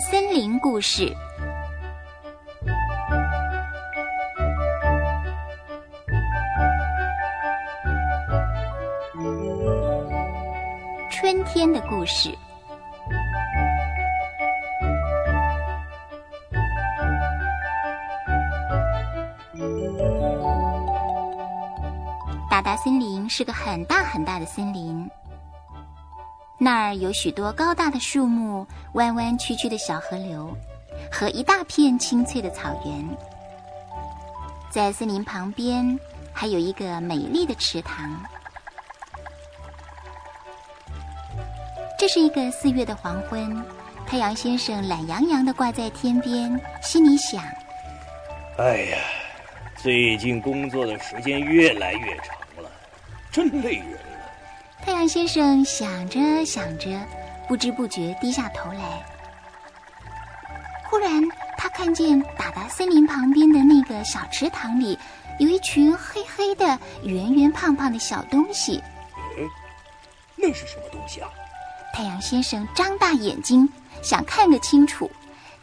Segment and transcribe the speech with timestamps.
[0.00, 1.14] 森林故事。
[11.10, 12.34] 春天的故事。
[22.48, 25.10] 达达森林是个很大很大的森林。
[26.62, 30.54] 那儿有许多高大的树木、弯弯曲曲的小河流
[31.10, 33.08] 和一大片青翠的草原。
[34.70, 35.98] 在森林旁边
[36.34, 38.22] 还有一个美丽的池塘。
[41.98, 43.64] 这是一个四月的黄昏，
[44.06, 47.42] 太阳先生懒洋洋地挂在天边，心里想
[48.60, 48.98] ：“哎呀，
[49.78, 52.70] 最近工作的时间越来越长了，
[53.32, 53.98] 真累人。”
[54.84, 56.90] 太阳先生想着想着，
[57.48, 59.04] 不知不觉低下头来。
[60.90, 61.22] 忽然，
[61.56, 64.98] 他看见达达森林旁边的那个小池塘里，
[65.38, 68.82] 有一群黑黑的、圆圆胖胖的小东西。
[69.38, 69.48] 嗯，
[70.36, 71.28] 那是什么东西啊？
[71.94, 73.68] 太阳先生张大眼睛，
[74.02, 75.10] 想看个清楚。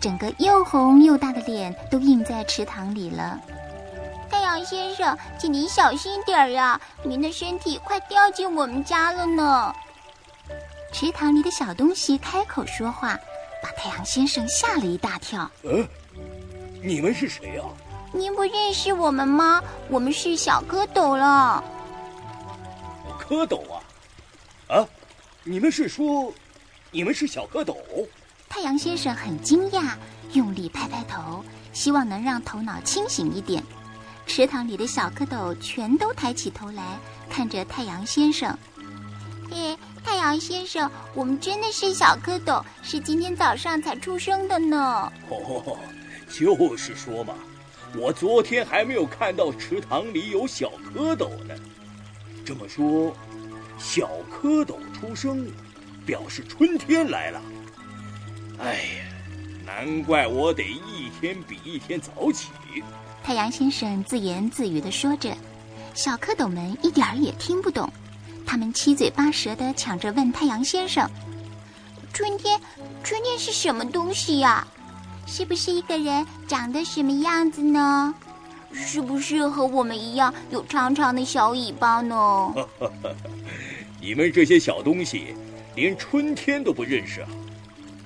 [0.00, 3.40] 整个又红又大的脸都映在池塘里了。
[4.30, 6.80] 太阳先生，请您小心点儿呀！
[7.02, 9.74] 您的身体快掉进我们家了呢。
[10.92, 13.18] 池塘里的小东西开口说话，
[13.62, 15.50] 把太阳先生吓了一大跳。
[15.62, 15.86] 嗯，
[16.82, 17.62] 你们是谁呀？
[18.12, 19.62] 您不认识我们吗？
[19.88, 21.62] 我们是小蝌蚪了。
[23.28, 23.82] 蝌蚪啊？
[24.68, 24.88] 啊？
[25.42, 26.32] 你们是说，
[26.90, 27.74] 你们是小蝌蚪？
[28.48, 29.94] 太阳先生很惊讶，
[30.32, 33.62] 用力拍拍头，希望能让头脑清醒一点。
[34.36, 36.98] 池塘里的小蝌蚪全都抬起头来
[37.30, 38.52] 看着太阳先生。
[39.48, 45.12] 嘿，太阳先生，我们真的是小蝌蚪，是今天早上才出生的呢。
[45.30, 45.78] 哦，
[46.28, 47.32] 就是说嘛，
[47.96, 51.54] 我昨天还没有看到池塘里有小蝌蚪呢。
[52.44, 53.16] 这么说，
[53.78, 54.10] 小
[54.42, 55.48] 蝌蚪出生，
[56.04, 57.40] 表示春天来了。
[58.58, 59.13] 哎呀，
[59.76, 62.50] 难怪我得一天比一天早起。
[63.24, 65.36] 太阳先生自言自语的说着，
[65.94, 67.92] 小蝌蚪们一点儿也听不懂，
[68.46, 71.10] 他们七嘴八舌的抢着问太阳先生
[72.14, 72.60] ：“春天，
[73.02, 74.64] 春天是什么东西呀？
[75.26, 76.24] 是不是一个人？
[76.46, 78.14] 长得什么样子呢？
[78.72, 82.54] 是不是和我们一样有长长的小尾巴呢？”
[84.00, 85.34] 你们这些小东西，
[85.74, 87.28] 连春天都不认识啊！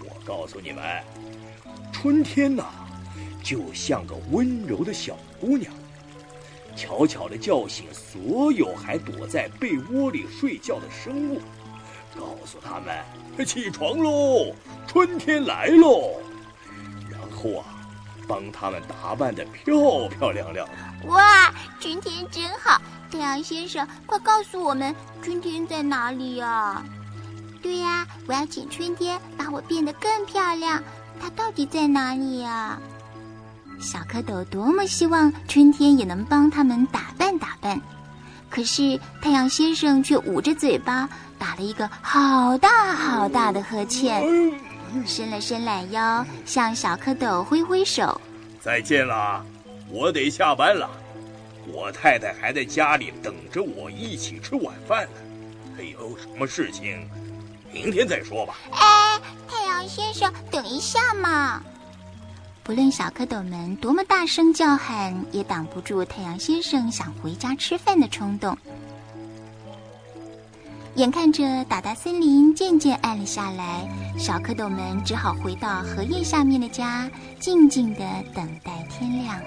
[0.00, 0.82] 我告诉你们，
[2.02, 2.64] 春天呐。
[3.44, 5.72] 就像个温柔的小姑娘，
[6.76, 11.40] 悄悄地叫醒所有还躲在被窝里睡觉的生物，
[12.16, 14.52] 告诉他们起床喽，
[14.86, 16.20] 春天来喽。
[17.08, 17.66] 然后啊，
[18.26, 21.08] 帮他们打扮得漂漂亮亮的。
[21.08, 22.82] 哇，春天真好！
[23.12, 24.92] 太阳先生，快告诉我们
[25.22, 26.82] 春天在哪里呀？
[27.62, 30.82] 对呀，我要请春天把我变得更漂亮。
[31.20, 32.78] 它到底在哪里呀？
[33.80, 37.80] 小蝌蚪多么希望春天也能帮他们打扮打扮，
[38.50, 41.08] 可是太阳先生却捂着嘴巴，
[41.38, 44.22] 打了一个好大好大的呵欠，
[45.06, 48.20] 伸了伸懒腰，向小蝌蚪挥挥手
[48.60, 49.44] ：“再见了，
[49.88, 50.90] 我得下班了。
[51.66, 55.20] 我太太还在家里等着我一起吃晚饭呢。
[55.76, 57.08] 还有什么事情，
[57.72, 61.62] 明天再说吧。”哎，太阳先生，等一下嘛！
[62.62, 68.56] 不论小蝌蚪们多么大声叫喊，也挡不住太阳先生想回家吃饭的冲动。
[70.96, 77.10] 眼看着达达森林渐渐暗了下来，小蝌蚪们只好回到荷叶下面的家，
[77.40, 78.00] 静静的
[78.34, 79.40] 等待天亮。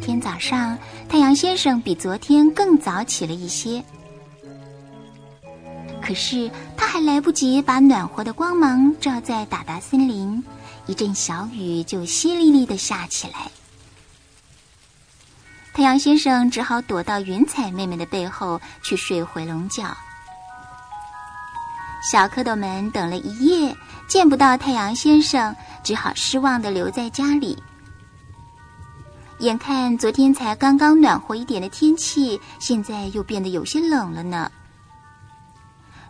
[0.00, 0.76] 天早上，
[1.08, 3.82] 太阳先生比昨天更早起了一些。
[6.02, 10.42] 可是他还来不及把暖和的光芒照在达达森林，
[10.86, 13.50] 一阵小雨就淅沥沥的下起来。
[15.72, 19.96] 太阳先生只好躲到云彩妹妹的背后去睡回笼觉。
[22.10, 23.76] 小蝌蚪们等了一夜，
[24.08, 25.54] 见不到太阳先生，
[25.84, 27.62] 只好失望的留在家里。
[29.40, 34.52] 眼看昨天才刚刚暖和一点的天气，现在又变得有些冷了呢。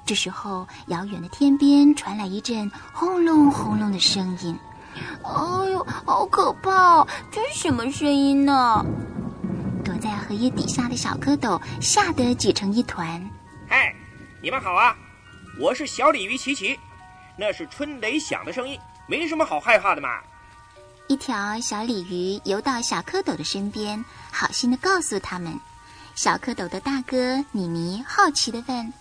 [0.04, 4.58] 这时候，遥远的天边传来一阵轰隆轰隆的声音，
[5.22, 7.06] 哎呦，好可怕！
[7.30, 8.84] 这是什么声音呢？
[9.84, 13.30] 躲在荷叶底下的小蝌蚪吓得挤成一团。
[13.68, 13.94] 嗨，
[14.42, 14.96] 你们好啊！
[15.60, 16.76] 我是小鲤鱼琪琪，
[17.38, 18.76] 那是春雷响的声音，
[19.06, 20.18] 没什么好害怕的嘛。
[21.10, 25.52] 一条小鲤鱼游到小蝌蚪的身边，好心的告诉他们。
[26.14, 28.92] 小蝌蚪的大哥米妮好奇的问：“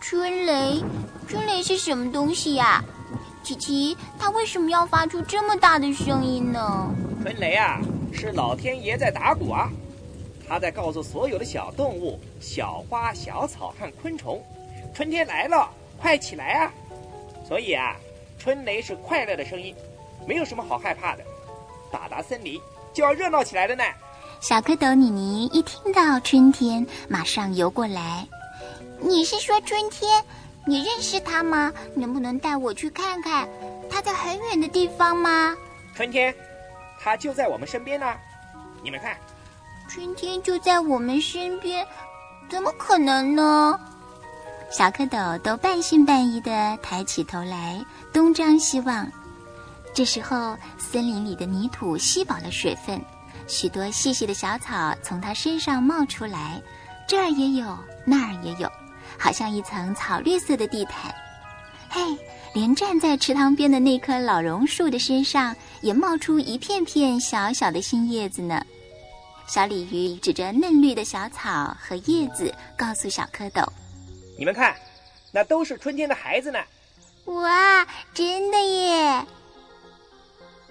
[0.00, 0.80] 春雷，
[1.26, 2.84] 春雷是什么东西呀？
[3.42, 6.88] 琪琪，它为什么要发出这么大的声音呢？”
[7.20, 7.80] 春雷啊，
[8.12, 9.68] 是老天爷在打鼓啊，
[10.48, 14.40] 他在告诉所有的小动物、小花、小草和昆虫，
[14.94, 15.68] 春天来了。
[15.98, 16.72] 快起来啊！
[17.44, 17.96] 所以啊，
[18.38, 19.74] 春雷是快乐的声音，
[20.28, 21.24] 没有什么好害怕的。
[21.90, 22.60] 达达森林
[22.92, 23.84] 就要热闹起来了呢。
[24.40, 28.26] 小蝌蚪妮妮一听到春天，马上游过来。
[28.98, 30.22] 你是说春天？
[30.66, 31.72] 你认识它吗？
[31.94, 33.48] 能不能带我去看看？
[33.90, 35.56] 它在很远的地方吗？
[35.94, 36.34] 春天，
[37.02, 38.06] 它就在我们身边呢。
[38.82, 39.16] 你们看，
[39.88, 41.86] 春天就在我们身边，
[42.48, 43.78] 怎么可能呢？
[44.70, 49.10] 小蝌蚪都半信半疑的抬起头来，东张西望。
[49.92, 53.02] 这时候，森林里的泥土吸饱了水分，
[53.46, 56.62] 许多细细的小草从它身上冒出来，
[57.08, 58.70] 这儿也有，那儿也有，
[59.18, 61.12] 好像一层草绿色的地毯。
[61.88, 62.00] 嘿，
[62.54, 68.64] 连站在池塘边的那棵老榕树的身上也冒出一片片小小的新叶子呢。
[69.48, 73.66] 小鲤鱼指着嫩绿的小草和叶子，告诉小蝌蚪。
[74.38, 74.76] 你们看，
[75.32, 76.60] 那都是春天的孩子呢！
[77.24, 77.84] 哇，
[78.14, 79.26] 真的耶！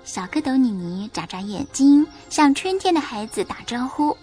[0.03, 4.17] 小蝌蚪妮妮眨眨眼睛，向春天的孩子打招呼，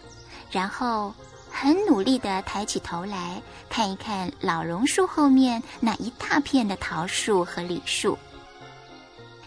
[0.51, 1.15] 然后
[1.51, 8.19] 很努力地抬起头来看一看老榕树后面那一大片的桃树和李树。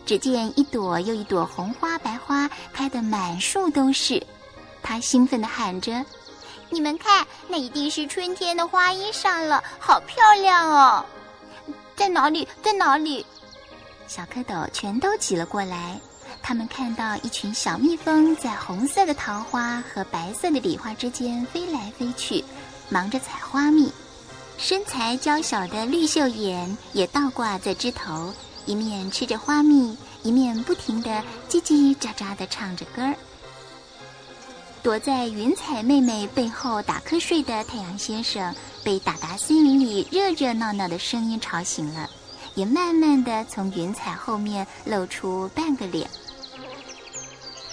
[0.05, 4.25] 只见一朵又一朵红花、白花开得满树都是，
[4.81, 6.03] 他兴奋地喊着。
[6.69, 11.05] 你们看，那一定是春天的花衣裳了，好漂亮哦！
[11.95, 12.47] 在哪里？
[12.63, 13.25] 在哪里？
[14.07, 15.99] 小蝌蚪全都挤了过来。
[16.49, 22.43] 他们看到一群小蜜蜂在红色的桃花和白色的礼花之间飞来飞去，
[22.89, 23.93] 忙着采花蜜。
[24.57, 28.33] 身材娇小的绿袖眼也倒挂在枝头，
[28.65, 33.13] 一面吃着花蜜，一面不停地叽叽喳喳地唱着歌儿。
[34.81, 42.09] 躲在云彩妹妹背后打瞌睡的太阳先生，被打达森林里热热闹闹的声音吵醒了，
[42.55, 46.09] 也慢慢的从云彩后面露出半个脸。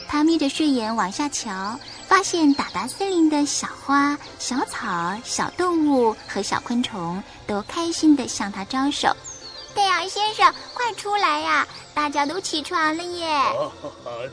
[0.08, 9.14] 他眯着睡眼往下瞧，发现达达森林的小花、小草、小动物和小昆虫都开心地向他招手。
[9.75, 11.67] 太阳先生，快出来呀！
[11.93, 13.43] 大家都起床了耶！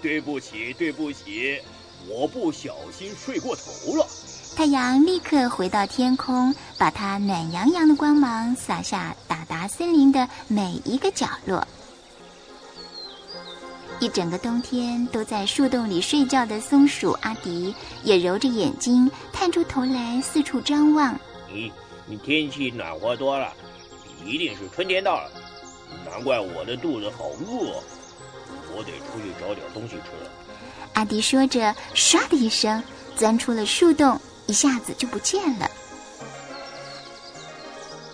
[0.01, 1.59] 对不起，对不起。
[2.07, 4.05] 我不小心睡过头了。
[4.55, 11.65] 太阳立刻回到天空，把它暖洋洋的光芒洒下达达森林的每一个角落。
[14.03, 17.73] 一整个冬天都在树洞里睡觉的松鼠阿迪
[18.03, 21.17] 也揉着眼睛，探出头来四处张望。
[21.49, 21.71] 咦，
[22.21, 23.53] 天气暖和多了，
[24.25, 25.31] 一定是春天到了。
[26.05, 27.81] 难怪我的肚子好饿，
[28.75, 30.29] 我得出去找点东西吃了。
[30.95, 32.83] 阿迪说着，唰的一声
[33.15, 35.71] 钻出了树洞，一下子就不见了。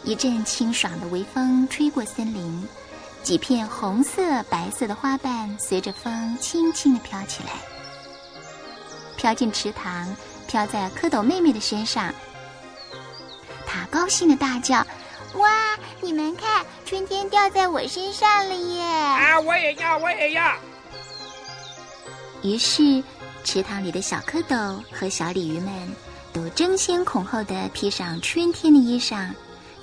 [0.03, 2.63] 一阵清爽的微风吹过森林，
[3.23, 7.51] 几片红色、白色的花瓣随着风轻轻地飘起来，
[9.17, 10.15] 飘进池塘，
[10.47, 12.13] 飘在蝌蚪妹妹的身上。
[13.67, 14.77] 她高兴的大叫
[15.38, 15.77] ：“哇！
[16.01, 20.55] 你们看，春天掉在我身上了耶！”啊，我也要，我也要。
[22.41, 23.03] 于是，
[23.43, 25.71] 池塘里的小蝌蚪和小鲤鱼们
[26.33, 29.29] 都争先恐后的披上春天的衣裳，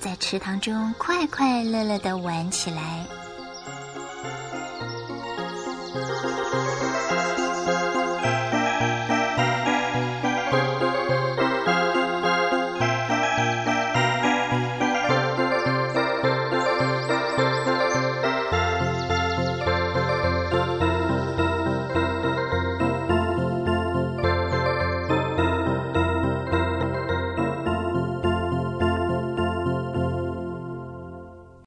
[0.01, 3.05] 在池塘中快快乐乐的玩起来。